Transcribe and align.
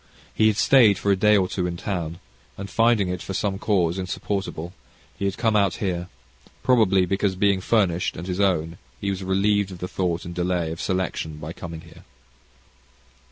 He 0.33 0.47
had 0.47 0.57
stayed 0.57 0.97
for 0.97 1.11
a 1.11 1.15
day 1.15 1.37
or 1.37 1.47
two 1.47 1.67
in 1.67 1.77
town, 1.77 2.17
and, 2.57 2.71
finding 2.71 3.07
it 3.09 3.21
for 3.21 3.35
some 3.35 3.59
cause 3.59 3.99
insupportable, 3.99 4.73
had 5.19 5.37
come 5.37 5.55
out 5.55 5.75
here, 5.75 6.07
probably 6.63 7.05
because 7.05 7.35
being 7.35 7.61
furnished 7.61 8.17
and 8.17 8.25
his 8.25 8.39
own, 8.39 8.79
he 8.99 9.11
was 9.11 9.21
relieved 9.23 9.69
of 9.69 9.77
the 9.77 9.87
thought 9.87 10.25
and 10.25 10.33
delay 10.33 10.71
of 10.71 10.81
selection, 10.81 11.37
by 11.37 11.53
coming 11.53 11.81
here. 11.81 12.03